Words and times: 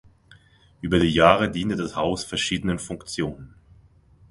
Über 0.81 0.97
die 0.97 1.11
Jahre 1.13 1.51
diente 1.51 1.75
das 1.75 1.95
Haus 1.95 2.23
verschiedenen 2.23 2.79
Funktionen. 2.79 3.53